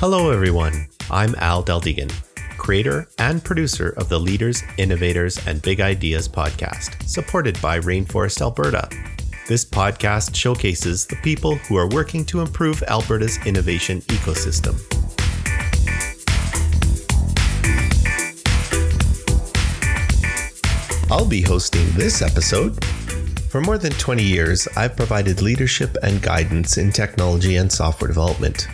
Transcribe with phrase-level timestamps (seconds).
[0.00, 0.86] Hello, everyone.
[1.10, 2.12] I'm Al Deldegan,
[2.56, 8.88] creator and producer of the Leaders, Innovators, and Big Ideas podcast, supported by Rainforest Alberta.
[9.48, 14.78] This podcast showcases the people who are working to improve Alberta's innovation ecosystem.
[21.10, 22.84] I'll be hosting this episode.
[23.50, 28.68] For more than 20 years, I've provided leadership and guidance in technology and software development.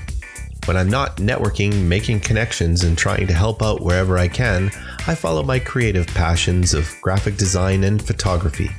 [0.66, 4.70] When I'm not networking, making connections, and trying to help out wherever I can,
[5.06, 8.70] I follow my creative passions of graphic design and photography.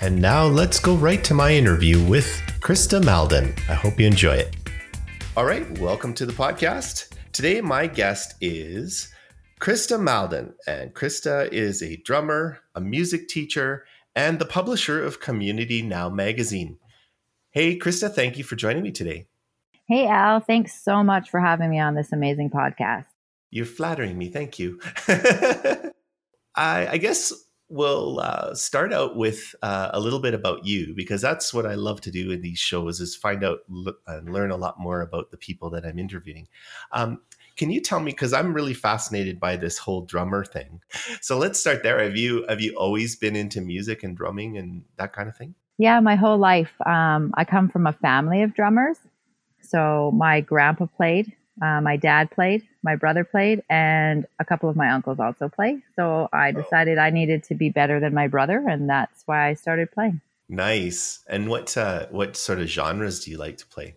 [0.00, 2.24] And now let's go right to my interview with
[2.60, 3.54] Krista Malden.
[3.68, 4.56] I hope you enjoy it.
[5.36, 7.12] All right, welcome to the podcast.
[7.32, 9.12] Today, my guest is
[9.60, 10.54] Krista Malden.
[10.66, 13.84] And Krista is a drummer, a music teacher,
[14.16, 16.78] and the publisher of Community Now magazine.
[17.50, 19.26] Hey, Krista, thank you for joining me today.
[19.86, 20.40] Hey, Al.
[20.40, 23.04] Thanks so much for having me on this amazing podcast.
[23.50, 24.30] You're flattering me.
[24.30, 24.80] Thank you.
[26.56, 27.34] I, I, guess
[27.68, 31.74] we'll uh, start out with uh, a little bit about you because that's what I
[31.74, 33.58] love to do in these shows is find out
[34.06, 36.48] and learn a lot more about the people that I'm interviewing.
[36.92, 37.20] Um,
[37.56, 40.80] can you tell me because I'm really fascinated by this whole drummer thing.
[41.20, 42.02] So let's start there.
[42.02, 45.54] Have you have you always been into music and drumming and that kind of thing?
[45.76, 46.72] Yeah, my whole life.
[46.86, 48.96] Um, I come from a family of drummers.
[49.64, 54.76] So my grandpa played, uh, my dad played, my brother played, and a couple of
[54.76, 55.82] my uncles also play.
[55.96, 59.54] So I decided I needed to be better than my brother, and that's why I
[59.54, 60.20] started playing.
[60.48, 61.20] Nice.
[61.28, 63.96] And what uh, what sort of genres do you like to play?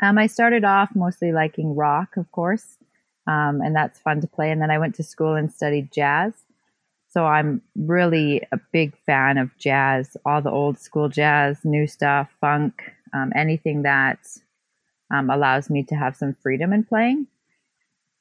[0.00, 2.78] Um, I started off mostly liking rock, of course,
[3.26, 4.50] um, and that's fun to play.
[4.50, 6.32] And then I went to school and studied jazz.
[7.10, 12.28] So I'm really a big fan of jazz, all the old school jazz, new stuff,
[12.40, 14.18] funk, um, anything that
[15.10, 17.26] um, allows me to have some freedom in playing.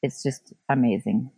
[0.03, 1.31] It's just amazing.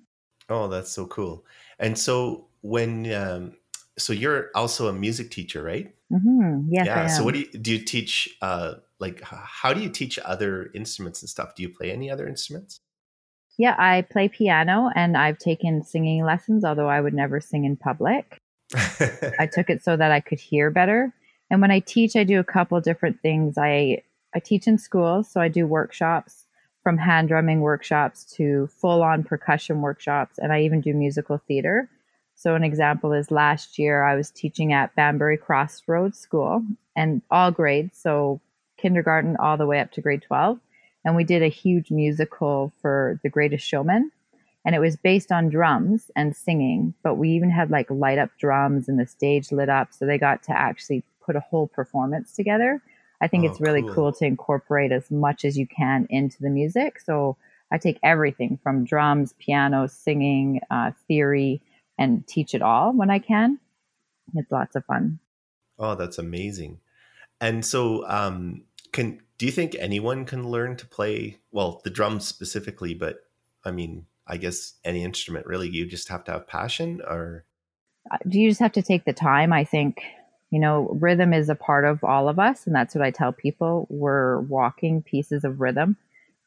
[0.50, 1.46] Oh, that's so cool.
[1.80, 3.56] And so when, um,
[3.98, 5.94] so you're also a music teacher, right?
[6.12, 6.74] Mm-hmm.
[6.74, 6.86] Yes.
[6.86, 7.08] Yeah.
[7.08, 7.74] So what do you do?
[7.74, 11.56] You teach, uh, like, how do you teach other instruments and stuff?
[11.56, 12.80] Do you play any other instruments?
[13.58, 17.76] Yeah, I play piano and I've taken singing lessons, although I would never sing in
[17.76, 18.38] public.
[18.74, 21.14] I took it so that I could hear better.
[21.50, 23.58] And when I teach, I do a couple different things.
[23.58, 26.46] I I teach in schools, so I do workshops
[26.84, 31.90] from hand drumming workshops to full on percussion workshops, and I even do musical theater.
[32.36, 36.64] So, an example is last year I was teaching at Banbury Crossroads School
[36.96, 38.40] and all grades, so
[38.78, 40.60] kindergarten all the way up to grade 12.
[41.04, 44.12] And we did a huge musical for The Greatest Showman.
[44.66, 48.30] And it was based on drums and singing, but we even had like light up
[48.38, 49.94] drums and the stage lit up.
[49.94, 52.82] So they got to actually put a whole performance together
[53.22, 53.94] I think oh, it's really cool.
[53.94, 57.00] cool to incorporate as much as you can into the music.
[57.00, 57.38] So
[57.72, 61.62] I take everything from drums, piano, singing, uh, theory,
[61.98, 63.60] and teach it all when I can.
[64.36, 65.20] It's lots of fun.
[65.78, 66.80] Oh, that's amazing.
[67.42, 72.28] And so, um, can do you think anyone can learn to play well the drums
[72.28, 72.94] specifically?
[72.94, 73.18] But
[73.64, 75.70] I mean, I guess any instrument really.
[75.70, 77.46] You just have to have passion, or
[78.12, 79.54] uh, do you just have to take the time?
[79.54, 80.02] I think
[80.52, 82.66] you know, rhythm is a part of all of us.
[82.66, 83.88] And that's what I tell people.
[83.90, 85.98] We're walking pieces of rhythm.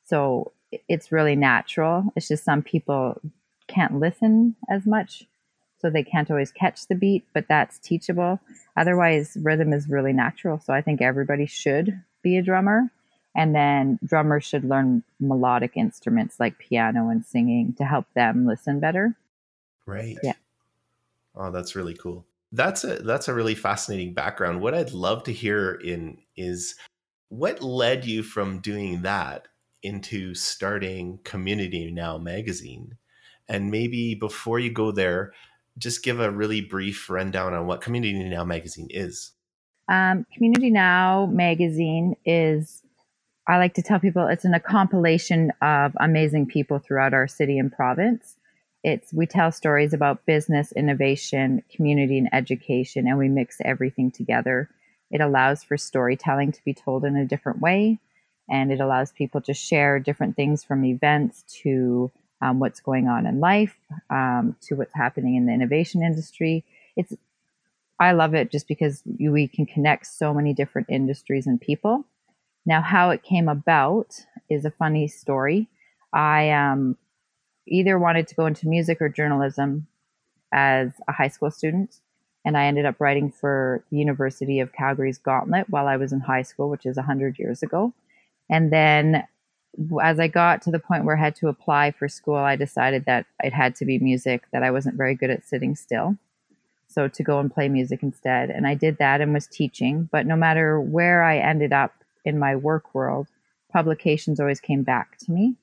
[0.05, 0.53] So
[0.89, 2.12] it's really natural.
[2.17, 3.21] It's just some people
[3.69, 5.25] can't listen as much.
[5.79, 8.41] So they can't always catch the beat, but that's teachable.
[8.77, 10.61] Otherwise, rhythm is really natural.
[10.61, 12.91] So I think everybody should be a drummer.
[13.35, 18.79] And then drummers should learn melodic instruments like piano and singing to help them listen
[18.79, 19.17] better.
[19.87, 20.19] Right.
[20.23, 20.35] Yeah.
[21.35, 24.61] Oh, that's really cool that's a that's a really fascinating background.
[24.61, 26.75] What I'd love to hear in is
[27.29, 29.49] what led you from doing that
[29.82, 32.99] into starting Community Now magazine,
[33.49, 35.32] and maybe before you go there,
[35.79, 39.32] just give a really brief rundown on what Community Now magazine is.
[39.88, 42.82] Um, Community Now magazine is.
[43.49, 47.59] I like to tell people it's an, a compilation of amazing people throughout our city
[47.59, 48.37] and province
[48.84, 54.69] it's we tell stories about business innovation community and education and we mix everything together.
[55.11, 57.99] It allows for storytelling to be told in a different way
[58.49, 63.26] and it allows people to share different things from events to um, what's going on
[63.26, 63.76] in life
[64.11, 66.64] um, to what's happening in the innovation industry.
[66.96, 67.14] It's
[68.00, 72.05] i love it just because we can connect so many different industries and people.
[72.67, 75.69] Now how it came about is a funny story.
[76.12, 76.96] I um,
[77.67, 79.87] either wanted to go into music or journalism
[80.53, 81.97] as a high school student.
[82.44, 86.20] And I ended up writing for the University of Calgary's Gauntlet while I was in
[86.20, 87.93] high school, which is 100 years ago.
[88.50, 89.26] And then
[90.03, 93.05] as I got to the point where I had to apply for school, I decided
[93.06, 96.17] that it had to be music, that I wasn't very good at sitting still.
[96.88, 98.50] So to go and play music instead.
[98.50, 100.09] And I did that and was teaching.
[100.12, 101.94] But no matter where I ended up
[102.25, 103.29] in my work world,
[103.73, 105.55] publications always came back to me,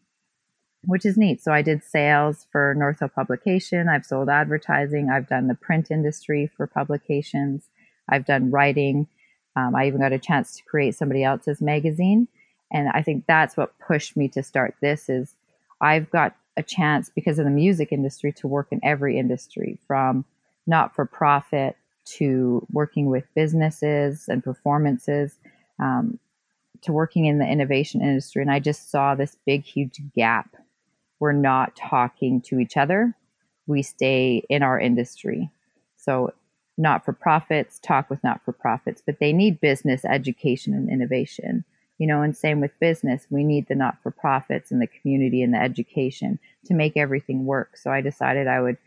[0.86, 1.42] which is neat.
[1.42, 3.90] So I did sales for North Hill Publication.
[3.90, 5.10] I've sold advertising.
[5.10, 7.70] I've done the print industry for publications.
[8.10, 9.08] I've done writing.
[9.56, 12.28] Um, I even got a chance to create somebody else's magazine.
[12.72, 15.36] And I think that's what pushed me to start this is
[15.82, 20.26] I've got a chance because of the music industry to work in every industry from
[20.68, 21.76] not for profit
[22.06, 25.36] to working with businesses and performances
[25.80, 26.20] um,
[26.82, 28.42] to working in the innovation industry.
[28.42, 30.56] And I just saw this big, huge gap.
[31.20, 33.16] We're not talking to each other.
[33.68, 35.50] We stay in our industry.
[35.98, 36.32] So
[36.78, 41.66] not for profits talk with not for profits, but they need business education and innovation.
[41.98, 45.44] You know, and same with business, we need the not for profits and the community
[45.44, 47.76] and the education to make everything work.
[47.76, 48.78] So I decided I would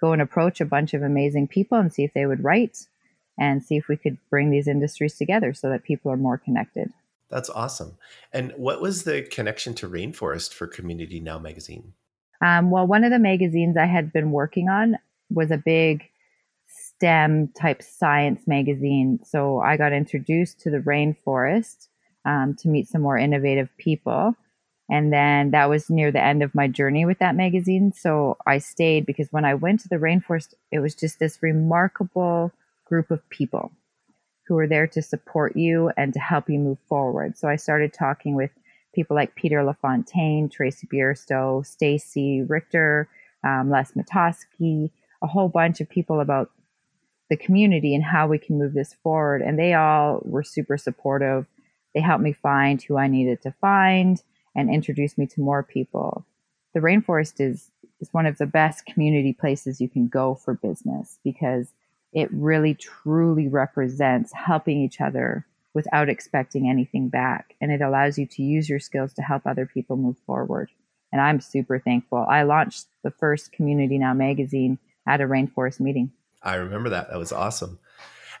[0.00, 2.86] go and approach a bunch of amazing people and see if they would write
[3.38, 6.90] and see if we could bring these industries together so that people are more connected.
[7.32, 7.96] That's awesome.
[8.30, 11.94] And what was the connection to Rainforest for Community Now magazine?
[12.42, 14.98] Um, well, one of the magazines I had been working on
[15.30, 16.04] was a big
[16.66, 19.18] STEM type science magazine.
[19.24, 21.88] So I got introduced to the rainforest
[22.26, 24.36] um, to meet some more innovative people.
[24.90, 27.92] And then that was near the end of my journey with that magazine.
[27.92, 32.52] So I stayed because when I went to the rainforest, it was just this remarkable
[32.84, 33.72] group of people
[34.52, 37.38] who are there to support you and to help you move forward.
[37.38, 38.50] So I started talking with
[38.94, 43.08] people like Peter LaFontaine, Tracy Bierstow, Stacy Richter,
[43.42, 44.90] um, Les Matoski,
[45.22, 46.50] a whole bunch of people about
[47.30, 49.40] the community and how we can move this forward.
[49.40, 51.46] And they all were super supportive.
[51.94, 54.22] They helped me find who I needed to find
[54.54, 56.26] and introduce me to more people.
[56.74, 57.70] The rainforest is
[58.02, 61.72] is one of the best community places you can go for business because
[62.12, 68.26] it really truly represents helping each other without expecting anything back and it allows you
[68.26, 70.70] to use your skills to help other people move forward.
[71.10, 72.26] And I'm super thankful.
[72.28, 76.12] I launched the first Community Now magazine at a rainforest meeting.
[76.42, 77.10] I remember that.
[77.10, 77.78] That was awesome.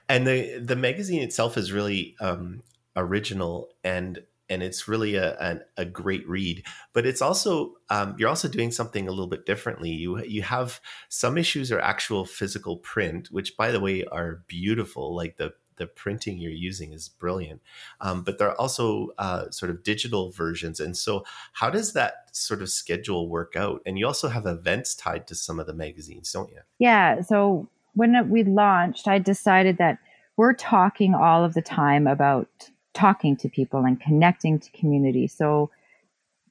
[0.08, 2.62] And the the magazine itself is really um,
[2.96, 6.64] original and and it's really a, a, a, great read.
[6.92, 9.90] But it's also um, you're also doing something a little bit differently.
[9.90, 15.14] You you have some issues are actual physical print, which by the way are beautiful.
[15.14, 17.60] Like the the printing you're using is brilliant.
[18.00, 20.80] Um, but there are also uh, sort of digital versions.
[20.80, 23.82] And so, how does that sort of schedule work out?
[23.86, 26.60] And you also have events tied to some of the magazines, don't you?
[26.78, 27.20] Yeah.
[27.22, 29.98] So when we launched, I decided that
[30.36, 35.26] we're talking all of the time about talking to people and connecting to community.
[35.26, 35.70] So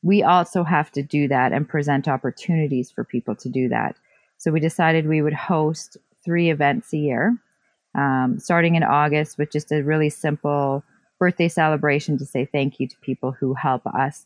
[0.03, 3.95] we also have to do that and present opportunities for people to do that.
[4.37, 7.37] So we decided we would host three events a year,
[7.95, 10.83] um, starting in August with just a really simple
[11.19, 14.25] birthday celebration to say thank you to people who help us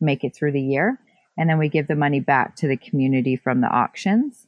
[0.00, 1.00] make it through the year.
[1.36, 4.46] And then we give the money back to the community from the auctions.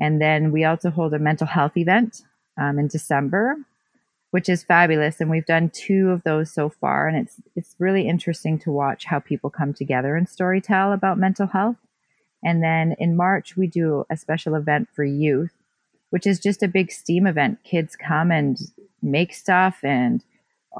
[0.00, 2.22] And then we also hold a mental health event
[2.60, 3.56] um, in December,
[4.30, 5.20] which is fabulous.
[5.20, 7.08] And we've done two of those so far.
[7.08, 11.46] And it's, it's really interesting to watch how people come together and storytell about mental
[11.46, 11.76] health.
[12.42, 15.52] And then in March, we do a special event for youth,
[16.10, 17.64] which is just a big STEAM event.
[17.64, 18.58] Kids come and
[19.02, 20.24] make stuff, and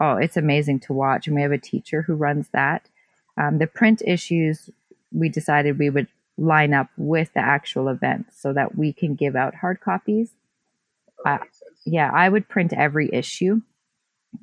[0.01, 1.27] oh, it's amazing to watch.
[1.27, 2.89] And we have a teacher who runs that.
[3.37, 4.71] Um, the print issues,
[5.13, 9.35] we decided we would line up with the actual event so that we can give
[9.35, 10.31] out hard copies.
[11.27, 11.39] Uh,
[11.89, 13.61] yeah, I would print every issue,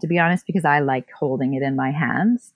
[0.02, 2.54] to be honest, because I like holding it in my hands.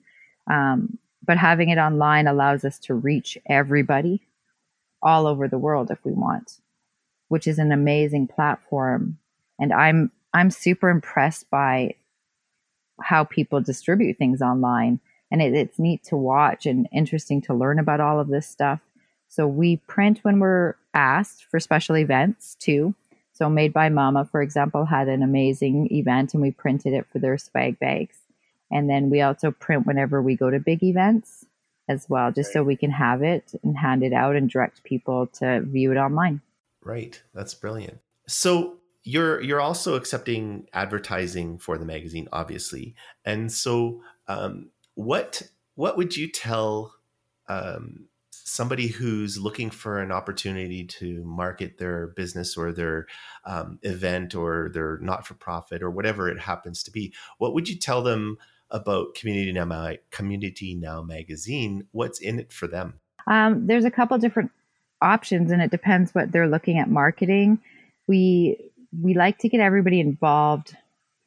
[0.50, 4.22] Um, but having it online allows us to reach everybody
[5.02, 6.58] all over the world if we want,
[7.28, 9.18] which is an amazing platform.
[9.58, 11.94] And I'm I'm super impressed by
[13.02, 17.78] how people distribute things online, and it, it's neat to watch and interesting to learn
[17.78, 18.80] about all of this stuff.
[19.28, 22.94] So we print when we're asked for special events too.
[23.40, 27.18] So Made by Mama, for example, had an amazing event and we printed it for
[27.18, 28.18] their swag bags.
[28.70, 31.46] And then we also print whenever we go to big events
[31.88, 32.52] as well, just right.
[32.52, 35.96] so we can have it and hand it out and direct people to view it
[35.96, 36.42] online.
[36.84, 37.20] Right.
[37.32, 38.00] That's brilliant.
[38.28, 42.94] So you're you're also accepting advertising for the magazine, obviously.
[43.24, 45.40] And so um, what
[45.76, 46.94] what would you tell
[47.48, 48.09] um,
[48.50, 53.06] somebody who's looking for an opportunity to market their business or their
[53.44, 57.68] um, event or their not for profit or whatever it happens to be, what would
[57.68, 58.38] you tell them
[58.70, 61.86] about Community Now Community Now magazine.
[61.92, 63.00] What's in it for them?
[63.26, 64.50] Um, there's a couple different
[65.02, 67.58] options, and it depends what they're looking at marketing.
[68.06, 70.76] We we like to get everybody involved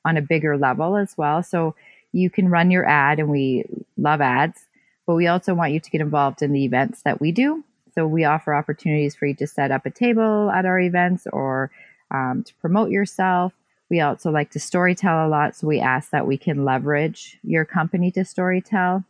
[0.06, 1.44] on a bigger level as well.
[1.44, 1.76] So
[2.12, 3.66] you can run your ad, and we
[3.98, 4.66] love ads,
[5.06, 7.64] but we also want you to get involved in the events that we do.
[7.94, 11.72] So we offer opportunities for you to set up a table at our events or
[12.12, 13.54] um, to promote yourself.
[13.90, 17.66] We also like to storytell a lot, so we ask that we can leverage your
[17.66, 19.06] company to storytell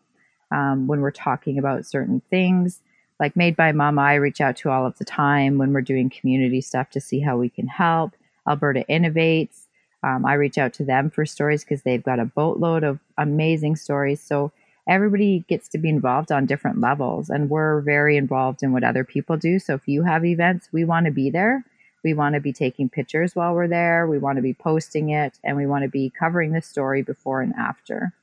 [0.52, 2.82] um, when we're talking about certain things.
[3.20, 6.10] Like Made by Mama, I reach out to all of the time when we're doing
[6.10, 8.12] community stuff to see how we can help.
[8.48, 9.68] Alberta Innovates,
[10.04, 13.78] um, I reach out to them for stories because they've got a boatload of amazing
[13.78, 14.22] stories.
[14.22, 14.52] So
[14.88, 19.04] everybody gets to be involved on different levels, and we're very involved in what other
[19.04, 19.60] people do.
[19.60, 21.63] So if you have events, we want to be there.
[22.04, 24.08] We want to be taking pictures while we're there.
[24.08, 27.42] We want to be posting it, and we want to be covering the story before
[27.42, 28.13] and after.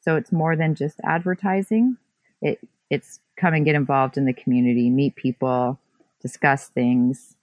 [0.00, 1.96] So it's more than just advertising.
[2.42, 2.58] It
[2.90, 5.78] it's come and get involved in the community, meet people,
[6.20, 7.36] discuss things.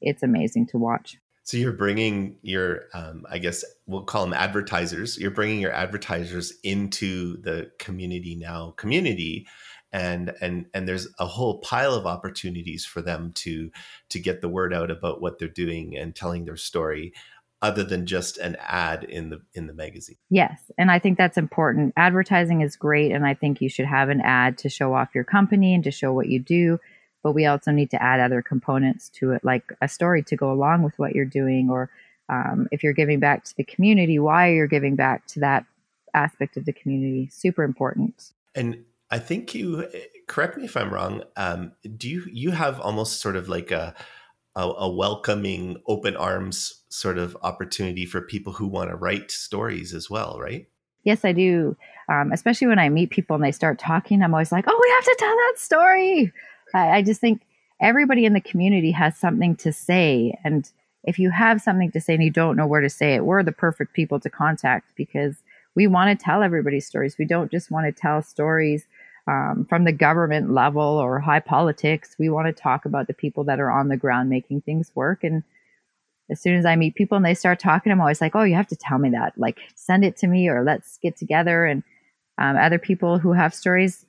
[0.00, 1.18] It's amazing to watch.
[1.48, 5.16] So you're bringing your, um, I guess we'll call them advertisers.
[5.16, 9.46] You're bringing your advertisers into the community now community,
[9.90, 13.70] and and and there's a whole pile of opportunities for them to
[14.10, 17.14] to get the word out about what they're doing and telling their story
[17.62, 20.18] other than just an ad in the in the magazine.
[20.28, 21.94] Yes, and I think that's important.
[21.96, 25.24] Advertising is great and I think you should have an ad to show off your
[25.24, 26.78] company and to show what you do
[27.22, 30.52] but we also need to add other components to it, like a story to go
[30.52, 31.90] along with what you're doing, or
[32.28, 35.64] um, if you're giving back to the community, why you're giving back to that
[36.14, 37.28] aspect of the community.
[37.32, 38.32] Super important.
[38.54, 39.88] And I think you
[40.26, 41.22] correct me if I'm wrong.
[41.36, 43.94] Um, do you you have almost sort of like a,
[44.54, 49.94] a a welcoming, open arms sort of opportunity for people who want to write stories
[49.94, 50.68] as well, right?
[51.04, 51.76] Yes, I do.
[52.10, 54.90] Um, especially when I meet people and they start talking, I'm always like, "Oh, we
[54.90, 56.32] have to tell that story."
[56.74, 57.42] I, I just think
[57.80, 60.38] everybody in the community has something to say.
[60.44, 60.70] And
[61.04, 63.42] if you have something to say and you don't know where to say it, we're
[63.42, 65.36] the perfect people to contact because
[65.74, 67.16] we want to tell everybody's stories.
[67.18, 68.86] We don't just want to tell stories
[69.28, 72.16] um, from the government level or high politics.
[72.18, 75.22] We want to talk about the people that are on the ground making things work.
[75.22, 75.44] And
[76.30, 78.54] as soon as I meet people and they start talking, I'm always like, oh, you
[78.54, 79.34] have to tell me that.
[79.36, 81.64] Like, send it to me or let's get together.
[81.64, 81.82] And
[82.38, 84.04] um, other people who have stories,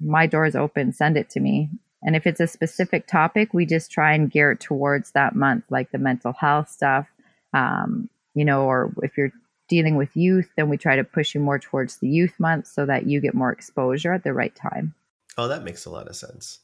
[0.00, 0.92] my door is open.
[0.92, 1.68] Send it to me.
[2.02, 5.64] And if it's a specific topic, we just try and gear it towards that month,
[5.70, 7.06] like the mental health stuff,
[7.52, 9.32] um, you know, or if you're
[9.68, 12.86] dealing with youth, then we try to push you more towards the youth month so
[12.86, 14.94] that you get more exposure at the right time.
[15.36, 16.60] Oh, that makes a lot of sense.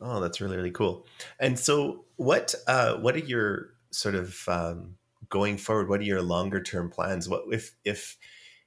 [0.00, 1.06] Oh, that's really really cool.
[1.38, 4.96] And so, what uh, what are your sort of um,
[5.28, 5.88] going forward?
[5.88, 7.28] What are your longer term plans?
[7.28, 8.16] What if if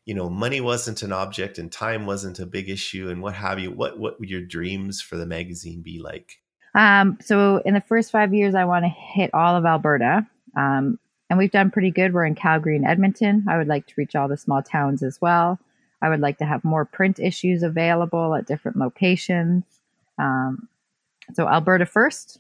[0.06, 3.60] you know money wasn't an object and time wasn't a big issue and what have
[3.60, 6.40] you what what would your dreams for the magazine be like?
[6.76, 11.00] Um, so in the first five years i want to hit all of alberta um,
[11.30, 12.14] and we've done pretty good.
[12.14, 13.46] We're in calgary and edmonton.
[13.50, 15.58] I would like to reach all the small towns as well.
[16.00, 19.64] I would like to have more print issues available at different locations
[20.20, 20.68] um,
[21.34, 22.40] so alberta first.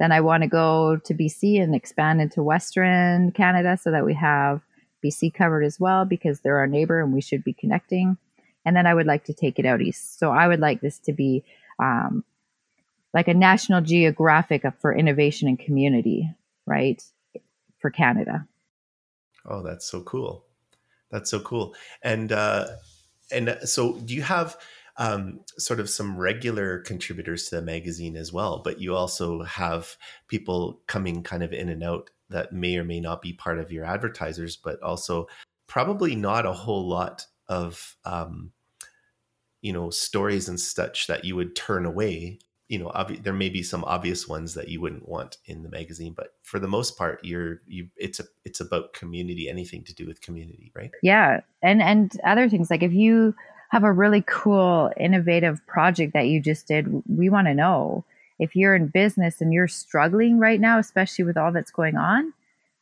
[0.00, 4.12] Then i want to go to bc and expand into western canada so that we
[4.14, 4.60] have
[5.04, 8.16] BC covered as well because they're our neighbor and we should be connecting.
[8.64, 10.18] And then I would like to take it out east.
[10.18, 11.44] So I would like this to be
[11.78, 12.24] um,
[13.12, 16.30] like a national geographic for innovation and community,
[16.66, 17.02] right?
[17.78, 18.46] For Canada.
[19.46, 20.44] Oh, that's so cool.
[21.10, 21.74] That's so cool.
[22.02, 22.66] And uh,
[23.30, 24.56] and so do you have
[24.96, 29.96] um, sort of some regular contributors to the magazine as well, but you also have
[30.28, 33.70] people coming kind of in and out that may or may not be part of
[33.70, 35.26] your advertisers, but also
[35.68, 38.50] probably not a whole lot of um,
[39.62, 42.38] you know stories and such that you would turn away.
[42.68, 45.68] You know, obvi- there may be some obvious ones that you wouldn't want in the
[45.68, 47.88] magazine, but for the most part, you're you.
[47.96, 50.90] It's a it's about community, anything to do with community, right?
[51.02, 53.34] Yeah, and and other things like if you
[53.70, 58.04] have a really cool, innovative project that you just did, we want to know
[58.38, 62.32] if you're in business and you're struggling right now, especially with all that's going on,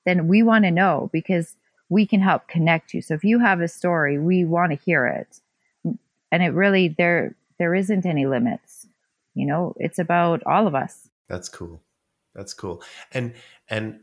[0.04, 1.56] then we want to know because
[1.88, 3.02] we can help connect you.
[3.02, 5.40] So if you have a story, we want to hear it.
[6.30, 8.86] And it really there there isn't any limits.
[9.34, 11.08] You know, it's about all of us.
[11.28, 11.82] That's cool.
[12.34, 12.82] That's cool.
[13.12, 13.34] And
[13.68, 14.00] and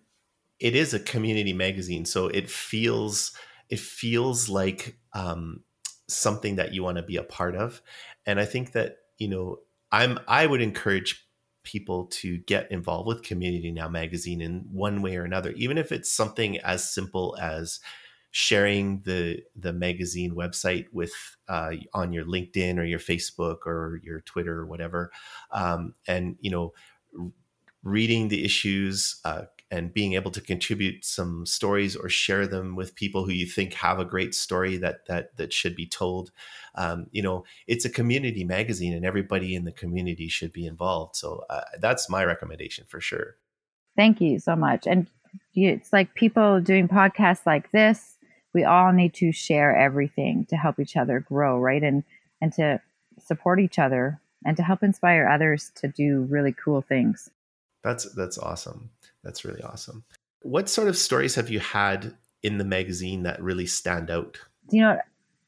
[0.60, 3.34] it is a community magazine, so it feels
[3.70, 5.64] it feels like um,
[6.08, 7.82] something that you want to be a part of.
[8.26, 9.60] And I think that you know
[9.92, 11.26] I'm I would encourage
[11.64, 15.92] people to get involved with Community Now magazine in one way or another, even if
[15.92, 17.80] it's something as simple as
[18.32, 21.12] sharing the the magazine website with
[21.48, 25.12] uh, on your LinkedIn or your Facebook or your Twitter or whatever,
[25.52, 26.74] um, and you know,
[27.84, 32.96] reading the issues, uh, and being able to contribute some stories or share them with
[32.96, 36.32] people who you think have a great story that that that should be told.
[36.76, 41.16] Um, you know, it's a community magazine, and everybody in the community should be involved.
[41.16, 43.36] So uh, that's my recommendation for sure.
[43.96, 44.88] Thank you so much.
[44.88, 45.08] And
[45.54, 48.18] it's like people doing podcasts like this.
[48.54, 51.84] We all need to share everything to help each other grow, right?
[51.84, 52.04] And
[52.42, 52.82] and to
[53.20, 57.30] support each other and to help inspire others to do really cool things.
[57.84, 58.90] That's that's awesome.
[59.24, 60.04] That's really awesome.
[60.42, 64.40] What sort of stories have you had in the magazine that really stand out?
[64.72, 65.00] You know,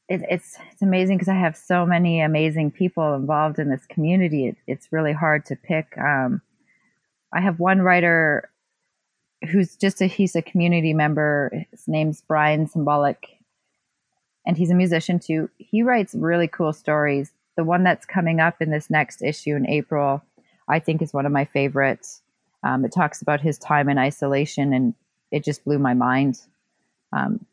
[0.08, 4.48] it, it's it's amazing because I have so many amazing people involved in this community.
[4.48, 5.96] It, it's really hard to pick.
[5.98, 6.42] Um,
[7.32, 8.50] I have one writer
[9.50, 11.64] who's just a he's a community member.
[11.70, 13.38] His name's Brian Symbolic,
[14.46, 15.48] and he's a musician too.
[15.58, 17.32] He writes really cool stories.
[17.56, 20.22] The one that's coming up in this next issue in April,
[20.68, 22.21] I think, is one of my favorites.
[22.64, 24.94] Um, it talks about his time in isolation, and
[25.30, 26.40] it just blew my mind.
[27.12, 27.44] Um,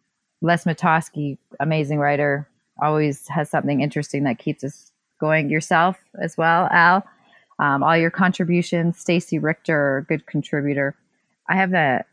[0.42, 2.48] Les Matoski, amazing writer,
[2.82, 5.50] always has something interesting that keeps us going.
[5.50, 7.04] Yourself as well, Al.
[7.60, 8.98] Um, all your contributions.
[8.98, 10.96] Stacy Richter, good contributor.
[11.50, 12.06] I have the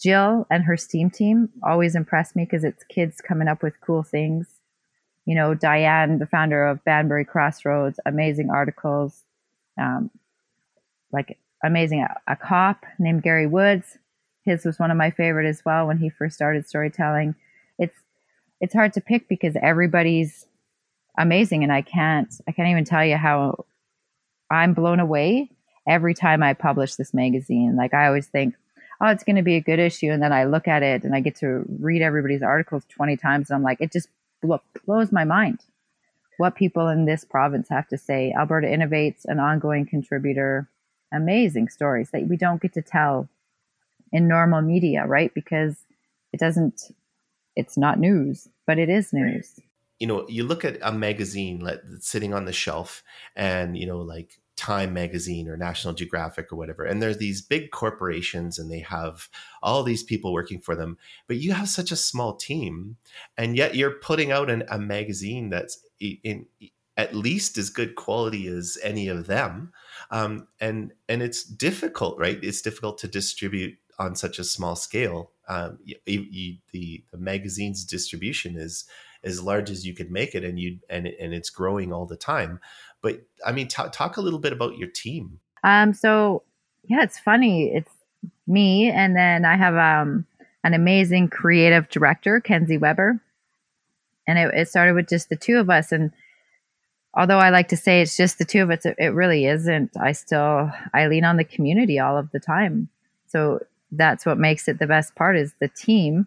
[0.00, 4.02] Jill and her STEAM team always impress me because it's kids coming up with cool
[4.02, 4.48] things.
[5.26, 9.22] You know, Diane, the founder of Banbury Crossroads, amazing articles.
[9.80, 10.10] Um,
[11.12, 12.02] like amazing.
[12.02, 13.98] A, a cop named Gary Woods.
[14.44, 17.34] His was one of my favorite as well when he first started storytelling.
[17.78, 17.96] It's
[18.60, 20.46] it's hard to pick because everybody's
[21.18, 23.64] amazing and I can't I can't even tell you how
[24.50, 25.50] I'm blown away
[25.88, 27.76] every time I publish this magazine.
[27.76, 28.54] Like I always think,
[29.00, 31.14] oh, it's going to be a good issue, and then I look at it and
[31.14, 34.08] I get to read everybody's articles 20 times, and I'm like, it just
[34.86, 35.60] blows my mind
[36.36, 38.34] what people in this province have to say.
[38.36, 40.68] Alberta Innovates, an ongoing contributor,
[41.14, 43.28] amazing stories that we don't get to tell
[44.12, 45.32] in normal media, right?
[45.34, 45.76] Because
[46.32, 46.92] it doesn't,
[47.56, 49.60] it's not news, but it is news.
[49.98, 53.02] You know, you look at a magazine that's sitting on the shelf
[53.36, 56.84] and, you know, like Time magazine or National Geographic or whatever.
[56.84, 59.28] And there's these big corporations and they have
[59.62, 60.96] all these people working for them,
[61.26, 62.96] but you have such a small team
[63.36, 66.46] and yet you're putting out an, a magazine that's in, in
[66.96, 69.72] at least as good quality as any of them
[70.14, 72.38] um, and and it's difficult right?
[72.42, 75.32] It's difficult to distribute on such a small scale.
[75.48, 78.84] Um, you, you, the the magazine's distribution is
[79.24, 82.16] as large as you could make it and you and and it's growing all the
[82.16, 82.60] time.
[83.02, 85.40] But i mean t- talk a little bit about your team.
[85.64, 86.44] Um so
[86.84, 87.74] yeah it's funny.
[87.74, 87.90] It's
[88.46, 90.26] me and then i have um
[90.62, 93.20] an amazing creative director kenzie weber.
[94.26, 96.12] And it, it started with just the two of us and
[97.16, 99.96] although I like to say it's just the two of us, it, really isn't.
[100.00, 102.88] I still I lean on the community all of the time.
[103.26, 103.60] So
[103.92, 106.26] that's what makes it the best part is the team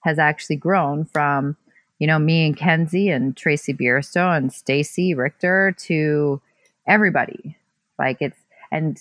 [0.00, 1.56] has actually grown from
[1.98, 6.40] you know me and Kenzie and Tracy Bierstow and Stacy Richter to
[6.86, 7.56] everybody.
[7.98, 8.38] Like it's
[8.70, 8.98] and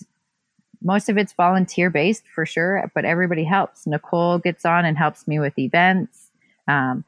[0.81, 3.87] most of it's volunteer based for sure, but everybody helps.
[3.87, 6.31] Nicole gets on and helps me with events.
[6.67, 7.03] Um,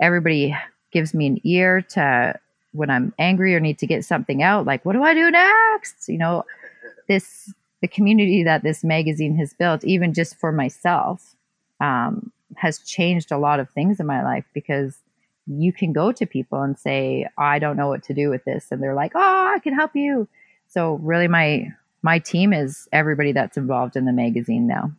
[0.00, 0.56] everybody
[0.92, 2.38] gives me an ear to
[2.74, 6.08] when I'm angry or need to get something out, like, what do I do next?
[6.08, 6.44] You know,
[7.08, 11.36] this, the community that this magazine has built, even just for myself,
[11.80, 14.98] um, has changed a lot of things in my life because
[15.46, 18.66] you can go to people and say, I don't know what to do with this.
[18.70, 20.26] And they're like, oh, I can help you.
[20.66, 21.68] So really my,
[22.02, 24.92] my team is everybody that's involved in the magazine now.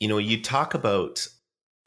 [0.00, 1.26] You know, you talk about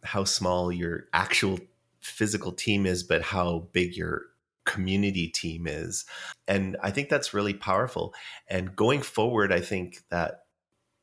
[0.04, 1.60] how small your actual
[2.02, 4.24] physical team is, but how big your
[4.68, 6.06] community team is.
[6.48, 8.14] And I think that's really powerful.
[8.48, 10.42] And going forward, I think that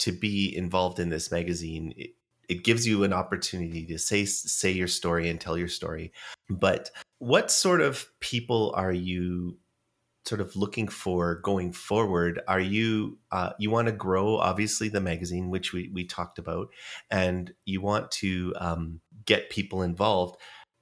[0.01, 2.11] to be involved in this magazine, it,
[2.49, 6.13] it gives you an opportunity to say say your story and tell your story.
[6.49, 9.59] But what sort of people are you
[10.27, 15.01] sort of looking for going forward are you uh, you want to grow obviously the
[15.01, 16.69] magazine which we, we talked about
[17.11, 20.37] and you want to um, get people involved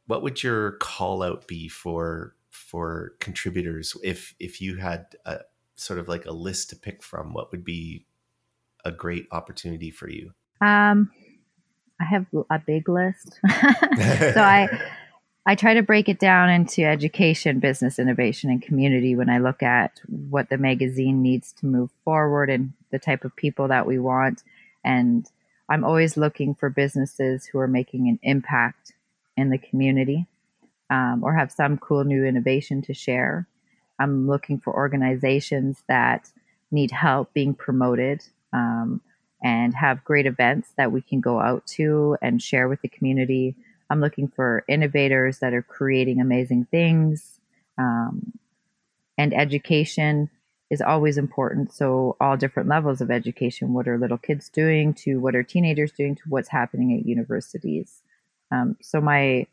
[0.06, 2.36] what would your call out be for
[2.72, 5.40] for contributors if if you had a
[5.74, 8.06] sort of like a list to pick from what would be
[8.82, 10.32] a great opportunity for you?
[10.62, 11.10] Um
[12.00, 13.38] i have a big list.
[14.34, 14.68] So i
[15.44, 19.62] i try to break it down into education business innovation and community when i look
[19.62, 23.98] at what the magazine needs to move forward and the type of people that we
[23.98, 24.42] want.
[24.82, 25.30] And
[25.68, 28.94] i'm always looking for businesses who are making an impact
[29.36, 30.26] in the community
[30.92, 33.48] um, or have some cool new innovation to share.
[33.98, 36.30] I'm looking for organizations that
[36.70, 39.00] need help being promoted um,
[39.42, 43.56] and have great events that we can go out to and share with the community.
[43.88, 47.40] I'm looking for innovators that are creating amazing things.
[47.78, 48.34] Um,
[49.16, 50.28] and education
[50.70, 51.72] is always important.
[51.72, 55.92] So, all different levels of education what are little kids doing, to what are teenagers
[55.92, 58.02] doing, to what's happening at universities.
[58.50, 59.46] Um, so, my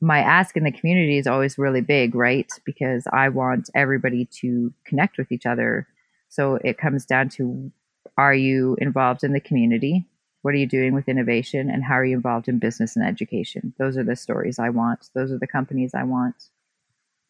[0.00, 2.50] my ask in the community is always really big, right?
[2.64, 5.86] Because I want everybody to connect with each other.
[6.28, 7.70] So it comes down to
[8.16, 10.06] are you involved in the community?
[10.42, 11.70] What are you doing with innovation?
[11.70, 13.74] And how are you involved in business and education?
[13.78, 15.08] Those are the stories I want.
[15.14, 16.34] Those are the companies I want,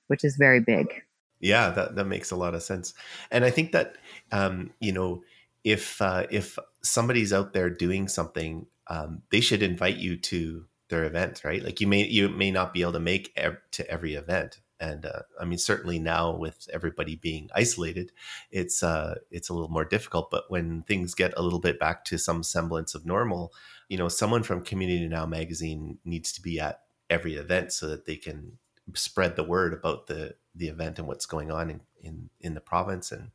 [0.06, 1.02] which is very big.
[1.40, 2.94] Yeah, that, that makes a lot of sense.
[3.30, 3.96] And I think that,
[4.30, 5.22] um, you know,
[5.64, 11.04] if, uh, if somebody's out there doing something, um, they should invite you to their
[11.04, 11.62] event, right?
[11.64, 15.06] Like you may, you may not be able to make ev- to every event, and
[15.06, 18.12] uh, I mean certainly now with everybody being isolated,
[18.50, 20.30] it's uh, it's a little more difficult.
[20.30, 23.52] But when things get a little bit back to some semblance of normal,
[23.88, 28.06] you know, someone from Community Now magazine needs to be at every event so that
[28.06, 28.58] they can
[28.94, 32.60] spread the word about the the event and what's going on in in, in the
[32.60, 33.30] province and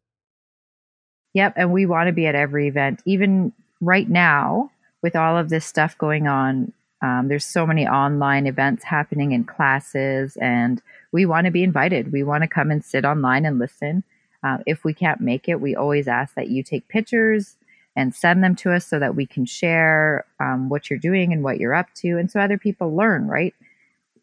[1.34, 3.02] Yep, and we want to be at every event.
[3.06, 4.72] Even right now,
[5.04, 9.44] with all of this stuff going on, um, there's so many online events happening in
[9.44, 10.82] classes, and
[11.12, 12.12] we want to be invited.
[12.12, 14.04] We want to come and sit online and listen.
[14.44, 17.56] Uh, if we can't make it, we always ask that you take pictures
[17.96, 21.44] and send them to us so that we can share um, what you're doing and
[21.44, 23.28] what you're up to, and so other people learn.
[23.28, 23.54] Right?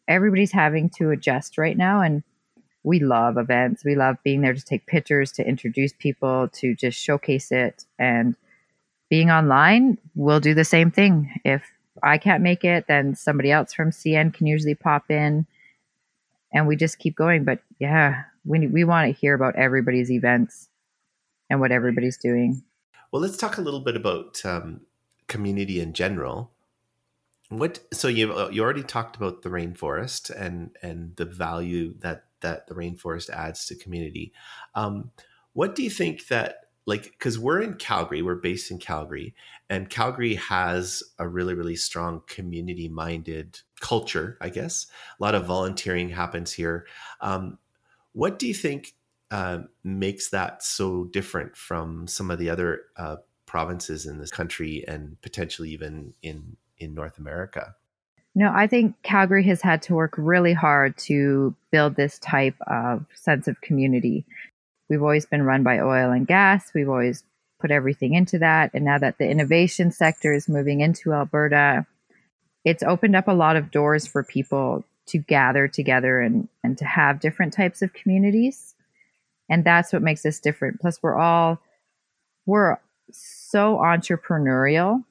[0.08, 2.22] Everybody's having to adjust right now, and
[2.82, 3.84] we love events.
[3.84, 8.36] We love being there to take pictures, to introduce people, to just showcase it, and
[9.10, 11.40] being online, we'll do the same thing.
[11.44, 11.62] If
[12.02, 15.46] I can't make it, then somebody else from CN can usually pop in
[16.52, 17.44] and we just keep going.
[17.44, 20.68] But yeah, we, we want to hear about everybody's events
[21.50, 22.62] and what everybody's doing.
[23.12, 24.80] Well, let's talk a little bit about um,
[25.28, 26.50] community in general.
[27.50, 32.24] What so you uh, you already talked about the rainforest and and the value that
[32.40, 34.32] that the rainforest adds to community.
[34.74, 35.10] Um,
[35.52, 39.34] what do you think that like because we're in calgary we're based in calgary
[39.70, 44.86] and calgary has a really really strong community minded culture i guess.
[45.18, 46.86] A lot of volunteering happens here.
[47.20, 47.58] Um,
[48.12, 48.94] what do you think
[49.30, 53.16] uh, makes that so different from some of the other uh,
[53.46, 57.74] provinces in this country and potentially even in in north america?
[58.36, 63.06] No, I think Calgary has had to work really hard to build this type of
[63.14, 64.26] sense of community.
[64.88, 66.70] We've always been run by oil and gas.
[66.74, 67.24] We've always
[67.60, 68.70] put everything into that.
[68.74, 71.86] And now that the innovation sector is moving into Alberta,
[72.64, 76.84] it's opened up a lot of doors for people to gather together and, and to
[76.84, 78.74] have different types of communities.
[79.48, 80.80] And that's what makes us different.
[80.80, 81.60] Plus, we're all,
[82.46, 82.78] we're
[83.10, 85.04] so entrepreneurial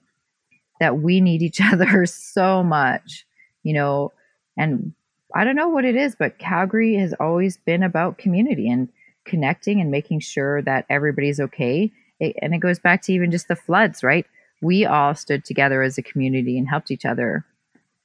[0.79, 3.25] that we need each other so much,
[3.63, 4.11] you know.
[4.57, 4.93] And
[5.35, 8.69] I don't know what it is, but Calgary has always been about community.
[8.69, 8.89] And
[9.25, 11.91] connecting and making sure that everybody's okay.
[12.19, 14.25] It, and it goes back to even just the floods, right?
[14.61, 17.45] We all stood together as a community and helped each other.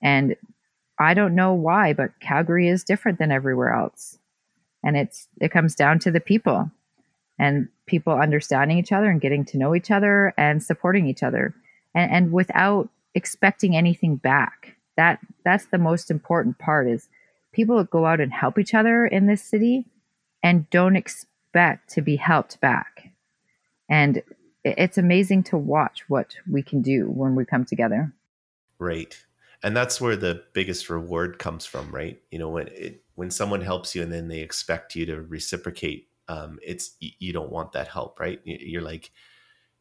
[0.02, 0.36] And
[0.98, 4.18] I don't know why, but Calgary is different than everywhere else.
[4.84, 6.70] And it's it comes down to the people
[7.38, 11.54] and people understanding each other and getting to know each other and supporting each other
[11.94, 14.76] and, and without expecting anything back.
[14.96, 17.08] That that's the most important part is
[17.52, 19.86] people go out and help each other in this city
[20.42, 23.12] and don't expect to be helped back.
[23.88, 24.22] And
[24.64, 28.12] it's amazing to watch what we can do when we come together.
[28.78, 29.16] Right.
[29.62, 32.20] And that's where the biggest reward comes from, right?
[32.30, 36.08] You know, when it, when someone helps you and then they expect you to reciprocate,
[36.28, 38.40] um, it's you don't want that help, right?
[38.44, 39.10] You're like,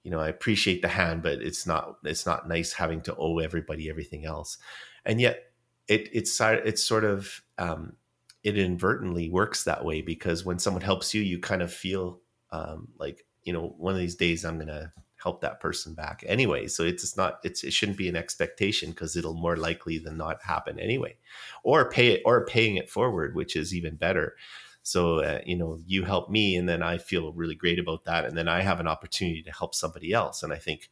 [0.04, 3.40] you know, I appreciate the hand, but it's not it's not nice having to owe
[3.40, 4.58] everybody everything else,
[5.06, 5.52] and yet
[5.88, 7.98] it it's it's sort of um,
[8.48, 12.88] it inadvertently works that way because when someone helps you, you kind of feel um,
[12.98, 16.68] like you know one of these days I'm gonna help that person back anyway.
[16.68, 20.42] So it's not it's it shouldn't be an expectation because it'll more likely than not
[20.44, 21.18] happen anyway,
[21.64, 24.36] or pay it or paying it forward, which is even better.
[24.82, 28.24] So uh, you know you help me, and then I feel really great about that,
[28.24, 30.90] and then I have an opportunity to help somebody else, and I think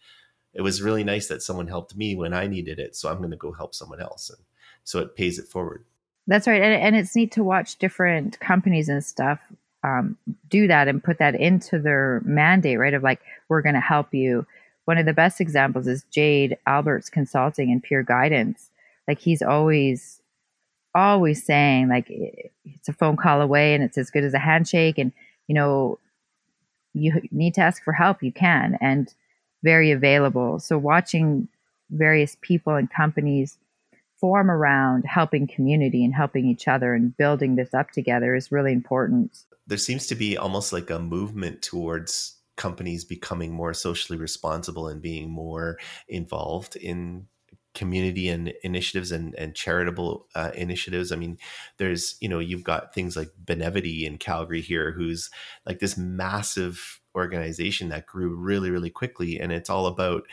[0.53, 3.31] it was really nice that someone helped me when I needed it, so I'm going
[3.31, 4.39] to go help someone else, and
[4.83, 5.85] so it pays it forward.
[6.27, 9.39] That's right, and, and it's neat to watch different companies and stuff
[9.83, 10.17] um,
[10.49, 12.93] do that and put that into their mandate, right?
[12.93, 14.45] Of like, we're going to help you.
[14.85, 18.71] One of the best examples is Jade Alberts Consulting and Peer Guidance,
[19.07, 20.21] like he's always
[20.93, 22.05] always saying like
[22.63, 25.11] it's a phone call away and it's as good as a handshake and
[25.47, 25.99] you know
[26.93, 29.13] you need to ask for help you can and
[29.61, 31.49] very available so watching
[31.89, 33.57] various people and companies
[34.19, 38.73] form around helping community and helping each other and building this up together is really
[38.73, 44.88] important there seems to be almost like a movement towards companies becoming more socially responsible
[44.88, 47.28] and being more involved in
[47.73, 51.12] community and initiatives and, and charitable uh, initiatives.
[51.12, 51.38] I mean,
[51.78, 55.30] there's, you know, you've got things like Benevity in Calgary here, who's
[55.65, 59.39] like this massive organization that grew really, really quickly.
[59.39, 60.23] And it's all about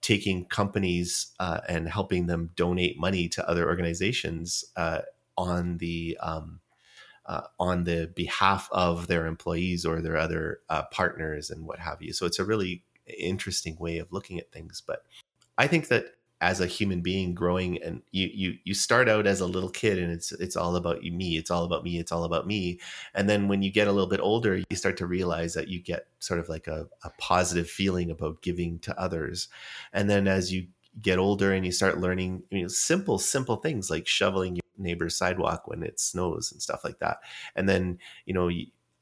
[0.00, 5.00] taking companies uh, and helping them donate money to other organizations uh,
[5.36, 6.60] on the, um,
[7.26, 12.00] uh, on the behalf of their employees or their other uh, partners and what have
[12.00, 12.12] you.
[12.12, 12.84] So it's a really
[13.18, 14.82] interesting way of looking at things.
[14.84, 15.04] But
[15.58, 19.40] I think that as a human being growing and you you you start out as
[19.40, 22.12] a little kid and it's it's all about you me it's all about me it's
[22.12, 22.78] all about me.
[23.14, 25.80] And then when you get a little bit older you start to realize that you
[25.80, 29.48] get sort of like a, a positive feeling about giving to others.
[29.92, 30.68] And then as you
[31.00, 35.16] get older and you start learning you know simple simple things like shoveling your neighbor's
[35.16, 37.18] sidewalk when it snows and stuff like that.
[37.54, 38.50] And then you know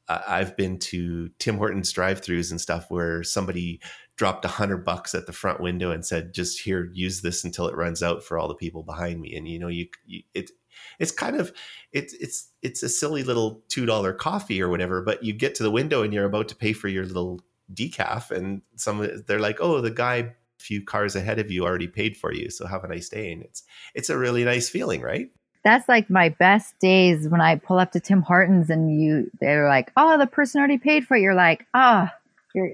[0.09, 3.79] I've been to Tim Hortons drive-throughs and stuff where somebody
[4.19, 7.67] dropped a hundred bucks at the front window and said, "Just here, use this until
[7.67, 10.51] it runs out for all the people behind me." And you know, you, you it
[10.99, 11.53] it's kind of
[11.93, 15.63] it's it's it's a silly little two dollar coffee or whatever, but you get to
[15.63, 17.39] the window and you're about to pay for your little
[17.73, 20.27] decaf, and some they're like, "Oh, the guy a
[20.59, 23.41] few cars ahead of you already paid for you, so have a nice day." And
[23.41, 23.63] it's
[23.95, 25.29] it's a really nice feeling, right?
[25.63, 29.67] that's like my best days when I pull up to Tim Hortons and you they're
[29.67, 32.18] like, "Oh, the person already paid for it." You're like, "Ah, oh,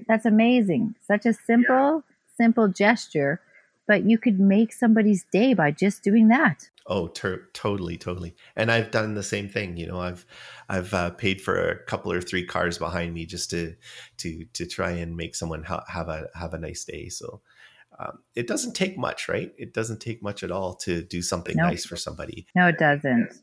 [0.08, 2.14] that's amazing." Such a simple, yeah.
[2.36, 3.40] simple gesture,
[3.86, 6.68] but you could make somebody's day by just doing that.
[6.88, 8.36] Oh, ter- totally, totally.
[8.54, 9.76] And I've done the same thing.
[9.76, 10.24] You know, I've
[10.68, 13.74] I've uh, paid for a couple or three cars behind me just to
[14.18, 17.08] to to try and make someone ha- have a have a nice day.
[17.08, 17.40] So
[17.98, 19.52] um, it doesn't take much, right?
[19.58, 21.70] It doesn't take much at all to do something nope.
[21.70, 22.46] nice for somebody.
[22.54, 23.34] No, it doesn't.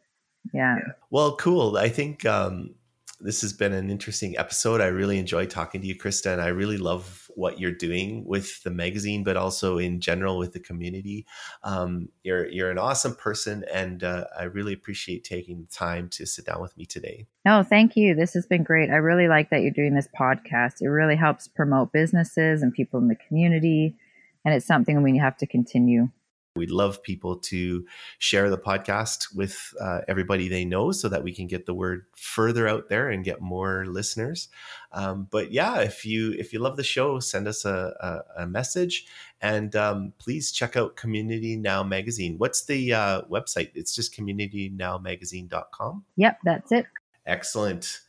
[0.54, 0.78] Yeah.
[1.10, 1.78] Well, cool.
[1.78, 2.76] I think um,
[3.24, 4.82] this has been an interesting episode.
[4.82, 8.62] I really enjoy talking to you, Krista, and I really love what you're doing with
[8.64, 11.26] the magazine, but also in general with the community.
[11.64, 16.26] Um, you're you're an awesome person, and uh, I really appreciate taking the time to
[16.26, 17.26] sit down with me today.
[17.46, 18.14] No, thank you.
[18.14, 18.90] This has been great.
[18.90, 20.82] I really like that you're doing this podcast.
[20.82, 23.96] It really helps promote businesses and people in the community
[24.46, 26.10] and it's something we have to continue.
[26.56, 27.84] We'd love people to
[28.20, 32.06] share the podcast with uh, everybody they know so that we can get the word
[32.16, 34.50] further out there and get more listeners.
[34.92, 38.48] Um, but yeah, if you if you love the show, send us a, a, a
[38.48, 39.08] message
[39.42, 42.38] and um, please check out Community Now Magazine.
[42.38, 43.72] What's the uh, website?
[43.74, 46.06] It's just communitynowmagazine.com.
[46.18, 46.86] Yep, that's it.
[47.26, 48.02] Excellent.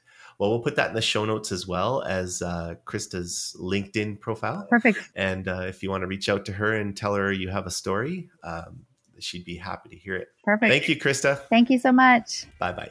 [0.44, 4.66] Well, we'll put that in the show notes as well as uh, Krista's LinkedIn profile.
[4.68, 4.98] Perfect.
[5.16, 7.66] And uh, if you want to reach out to her and tell her you have
[7.66, 8.84] a story, um,
[9.18, 10.28] she'd be happy to hear it.
[10.44, 10.70] Perfect.
[10.70, 11.38] Thank you, Krista.
[11.48, 12.44] Thank you so much.
[12.58, 12.90] Bye bye.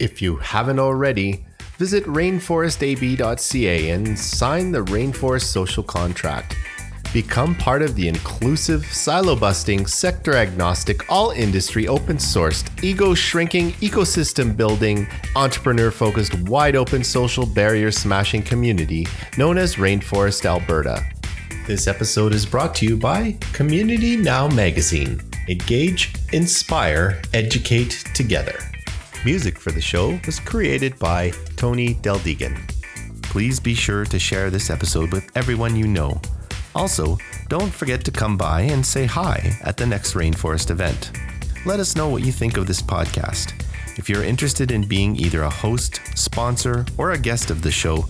[0.00, 1.46] If you haven't already,
[1.78, 6.56] visit rainforestab.ca and sign the Rainforest Social Contract.
[7.16, 13.70] Become part of the inclusive, silo busting, sector agnostic, all industry open sourced, ego shrinking,
[13.80, 19.06] ecosystem building, entrepreneur focused, wide open social barrier smashing community
[19.38, 21.02] known as Rainforest Alberta.
[21.66, 25.18] This episode is brought to you by Community Now Magazine.
[25.48, 28.58] Engage, inspire, educate together.
[29.24, 32.58] Music for the show was created by Tony Deldegan.
[33.22, 36.20] Please be sure to share this episode with everyone you know.
[36.76, 37.16] Also,
[37.48, 41.10] don't forget to come by and say hi at the next Rainforest event.
[41.64, 43.54] Let us know what you think of this podcast.
[43.98, 48.04] If you're interested in being either a host, sponsor, or a guest of the show,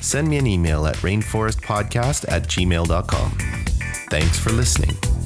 [0.00, 3.30] send me an email at rainforestpodcast at gmail.com.
[4.10, 5.19] Thanks for listening.